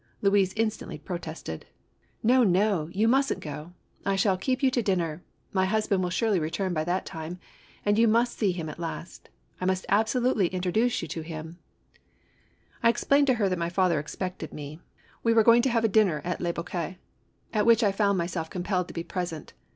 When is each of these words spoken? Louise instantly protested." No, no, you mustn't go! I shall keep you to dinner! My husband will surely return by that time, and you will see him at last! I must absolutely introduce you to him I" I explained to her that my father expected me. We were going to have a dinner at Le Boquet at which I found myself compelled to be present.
Louise 0.23 0.51
instantly 0.53 0.97
protested." 0.97 1.67
No, 2.23 2.43
no, 2.43 2.89
you 2.91 3.07
mustn't 3.07 3.39
go! 3.39 3.73
I 4.03 4.15
shall 4.15 4.35
keep 4.35 4.63
you 4.63 4.71
to 4.71 4.81
dinner! 4.81 5.21
My 5.53 5.65
husband 5.67 6.01
will 6.01 6.09
surely 6.09 6.39
return 6.39 6.73
by 6.73 6.83
that 6.85 7.05
time, 7.05 7.37
and 7.85 7.99
you 7.99 8.07
will 8.09 8.25
see 8.25 8.51
him 8.51 8.67
at 8.67 8.79
last! 8.79 9.29
I 9.59 9.65
must 9.65 9.85
absolutely 9.89 10.47
introduce 10.47 11.03
you 11.03 11.07
to 11.09 11.21
him 11.21 11.59
I" 12.81 12.87
I 12.87 12.89
explained 12.89 13.27
to 13.27 13.35
her 13.35 13.47
that 13.47 13.59
my 13.59 13.69
father 13.69 13.99
expected 13.99 14.51
me. 14.55 14.79
We 15.21 15.33
were 15.35 15.43
going 15.43 15.61
to 15.61 15.69
have 15.69 15.83
a 15.85 15.87
dinner 15.87 16.21
at 16.25 16.41
Le 16.41 16.51
Boquet 16.51 16.97
at 17.53 17.67
which 17.67 17.83
I 17.83 17.91
found 17.91 18.17
myself 18.17 18.49
compelled 18.49 18.87
to 18.87 18.95
be 18.95 19.03
present. 19.03 19.53